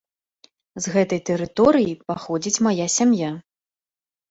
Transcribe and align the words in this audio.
З 0.85 0.93
гэтай 0.95 1.21
тэрыторыі 1.27 1.95
паходзіць 2.09 2.61
мая 2.71 2.91
сям'я. 2.97 3.31